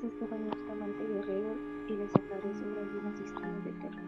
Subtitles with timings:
[0.00, 4.00] Todos estaban justamente guerreros y les hablaré sobre algunas historias de terror.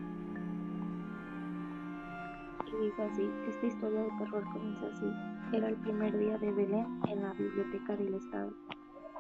[2.67, 5.07] Y dice así, esta historia de terror comienza así.
[5.53, 8.55] Era el primer día de Belén en la biblioteca del estado.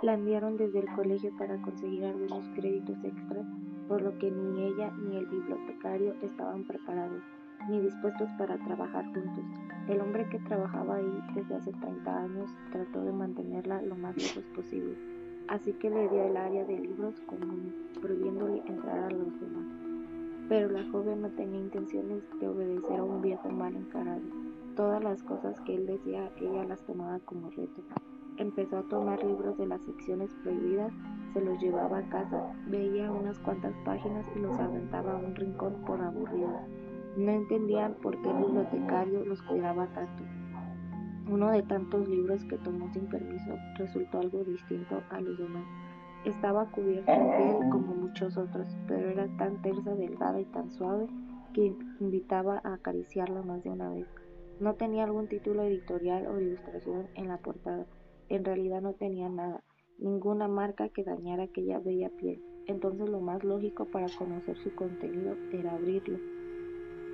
[0.01, 3.47] La enviaron desde el colegio para conseguir algunos créditos extras,
[3.87, 7.23] por lo que ni ella ni el bibliotecario estaban preparados
[7.69, 9.45] ni dispuestos para trabajar juntos.
[9.89, 14.45] El hombre que trabajaba ahí desde hace 30 años trató de mantenerla lo más lejos
[14.55, 14.97] posible,
[15.49, 19.67] así que le dio el área de libros comunes, prohibiéndole entrar a los demás.
[20.49, 24.23] Pero la joven no tenía intenciones de obedecer a un viejo mal encarado.
[24.77, 27.83] Todas las cosas que él decía, ella las tomaba como reto.
[28.39, 30.93] Empezó a tomar libros de las secciones prohibidas,
[31.33, 35.75] se los llevaba a casa, veía unas cuantas páginas y los aventaba a un rincón
[35.87, 36.61] por aburrido.
[37.17, 40.25] No entendían por qué el bibliotecario los cuidaba tanto.
[41.33, 45.65] Uno de tantos libros que tomó sin permiso resultó algo distinto a los demás.
[46.27, 51.07] Estaba cubierto en piel como muchos otros, pero era tan tersa, delgada y tan suave
[51.55, 54.07] que invitaba a acariciarla más de una vez.
[54.61, 57.87] No tenía algún título editorial o ilustración en la portada.
[58.29, 59.65] En realidad no tenía nada,
[59.99, 62.43] ninguna marca que dañara aquella bella piel.
[62.67, 66.19] Entonces lo más lógico para conocer su contenido era abrirlo.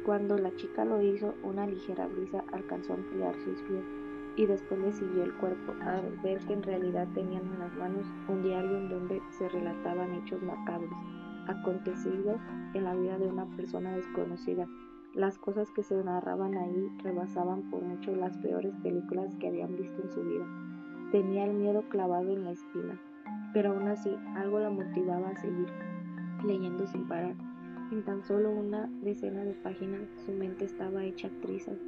[0.04, 4.07] Cuando la chica lo hizo, una ligera brisa alcanzó a enfriar sus pies
[4.38, 8.06] y después le siguió el cuerpo al ver que en realidad tenían en las manos
[8.28, 10.92] un diario en donde se relataban hechos macabros,
[11.48, 12.40] acontecidos
[12.72, 14.68] en la vida de una persona desconocida.
[15.12, 20.00] Las cosas que se narraban ahí rebasaban por mucho las peores películas que habían visto
[20.02, 20.46] en su vida.
[21.10, 23.00] Tenía el miedo clavado en la espina,
[23.52, 25.66] pero aún así algo la motivaba a seguir
[26.44, 27.34] leyendo sin parar.
[27.90, 31.78] En tan solo una decena de páginas su mente estaba hecha trizas,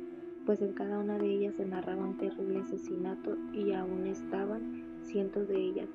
[0.50, 5.46] pues en cada una de ellas se narraba un terrible asesinato y aún estaban cientos
[5.46, 5.88] de ellas.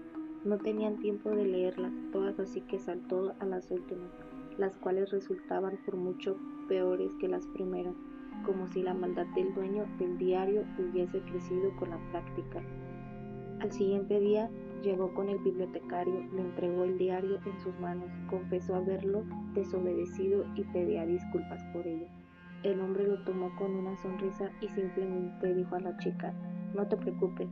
[0.45, 4.09] No tenían tiempo de leerlas todas, así que saltó a las últimas,
[4.57, 6.37] las cuales resultaban por mucho
[6.69, 7.95] peores que las primeras,
[8.45, 12.63] como si la maldad del dueño del diario hubiese crecido con la práctica.
[13.59, 14.49] Al siguiente día
[14.83, 19.23] Llegó con el bibliotecario, le entregó el diario en sus manos, confesó haberlo
[19.55, 22.05] desobedecido y pedía disculpas por ello.
[22.65, 26.33] El hombre lo tomó con una sonrisa y simplemente dijo a la chica,
[26.73, 27.47] no te preocupes,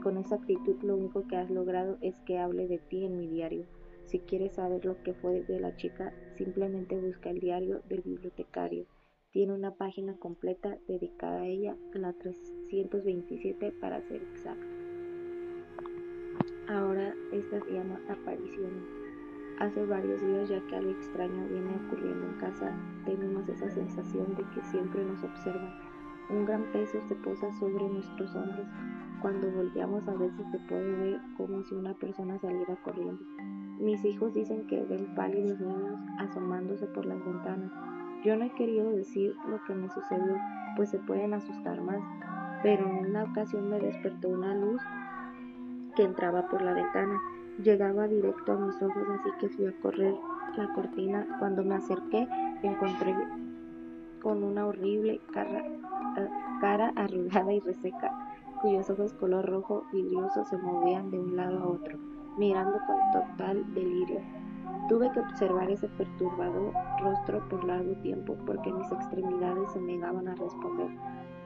[0.00, 3.26] con esa actitud lo único que has logrado es que hable de ti en mi
[3.26, 3.66] diario.
[4.04, 8.86] Si quieres saber lo que fue de la chica, simplemente busca el diario del bibliotecario.
[9.32, 14.66] Tiene una página completa dedicada a ella, la 327 para ser exacto.
[16.68, 19.03] Ahora esta se llama apariciones.
[19.60, 22.72] Hace varios días ya que algo extraño viene ocurriendo en casa,
[23.04, 25.72] tenemos esa sensación de que siempre nos observan.
[26.28, 28.66] Un gran peso se posa sobre nuestros hombros.
[29.22, 33.22] Cuando volteamos a veces se puede ver como si una persona saliera corriendo.
[33.78, 37.70] Mis hijos dicen que ven pálidos niños asomándose por las ventanas.
[38.24, 40.36] Yo no he querido decir lo que me sucedió,
[40.76, 42.02] pues se pueden asustar más,
[42.62, 44.82] pero en una ocasión me despertó una luz
[45.94, 47.20] que entraba por la ventana.
[47.62, 50.14] Llegaba directo a mis ojos, así que fui a correr
[50.56, 51.26] la cortina.
[51.38, 52.26] Cuando me acerqué,
[52.62, 53.14] encontré
[54.20, 55.60] con una horrible cara,
[56.16, 56.28] eh,
[56.60, 58.10] cara arrugada y reseca,
[58.60, 61.98] cuyos ojos color rojo vidrioso se movían de un lado a otro,
[62.38, 64.20] mirando con total delirio.
[64.88, 70.34] Tuve que observar ese perturbador rostro por largo tiempo porque mis extremidades se negaban a
[70.34, 70.88] responder.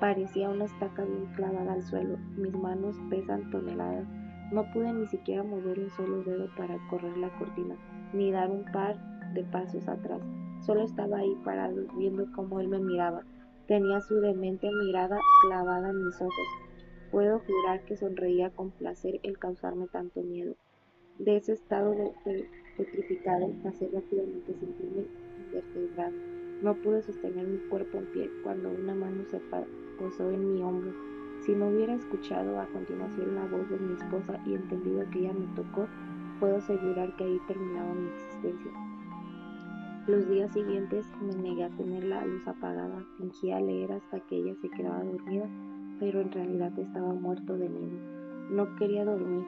[0.01, 2.17] Parecía una estaca bien clavada al suelo.
[2.37, 4.09] Mis manos pesan toneladas.
[4.50, 7.76] No pude ni siquiera mover un solo dedo para correr la cortina,
[8.14, 8.97] ni dar un par
[9.34, 10.22] de pasos atrás.
[10.64, 13.22] Solo estaba ahí parado, viendo cómo él me miraba.
[13.66, 16.47] Tenía su demente mirada clavada en mis ojos.
[17.10, 20.54] Puedo jurar que sonreía con placer el causarme tanto miedo.
[21.19, 22.12] De ese estado de
[22.78, 25.04] petrificado pasé rápidamente sentirme
[25.44, 26.16] invertebrado.
[26.62, 29.41] No pude sostener mi cuerpo en pie cuando una mano se
[29.98, 30.92] posó en mi hombro
[31.48, 35.33] si no hubiera escuchado a continuación la voz de mi esposa y entendido que ella
[35.33, 35.89] me tocó,
[36.39, 38.71] puedo asegurar que ahí terminaba mi existencia.
[40.06, 44.54] Los días siguientes me negué a tener la luz apagada, fingía leer hasta que ella
[44.60, 45.48] se quedaba dormida,
[45.98, 47.98] pero en realidad estaba muerto de miedo.
[48.51, 49.47] No quería dormir.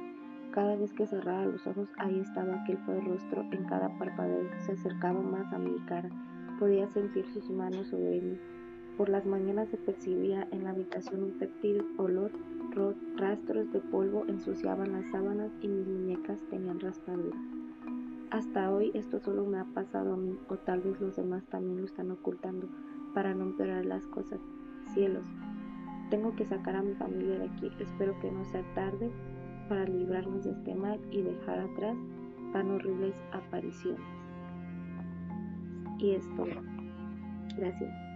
[0.52, 4.48] Cada vez que cerraba los ojos, ahí estaba aquel feo rostro en cada parpadeo.
[4.64, 6.08] Se acercaba más a mi cara.
[6.58, 8.38] Podía sentir sus manos sobre mí.
[8.96, 12.30] Por las mañanas se percibía en la habitación un fétido olor,
[13.16, 17.40] rastros de polvo ensuciaban las sábanas y mis muñecas tenían raspaduras.
[18.30, 21.78] Hasta hoy esto solo me ha pasado a mí, o tal vez los demás también
[21.78, 22.68] lo están ocultando,
[23.12, 24.38] para no empeorar las cosas.
[24.94, 25.26] Cielos,
[26.10, 29.10] tengo que sacar a mi familia de aquí, espero que no sea tarde
[29.68, 31.96] para librarnos de este mal y dejar atrás
[32.52, 34.00] tan horribles apariciones.
[35.98, 36.46] Y esto,
[37.56, 38.09] gracias.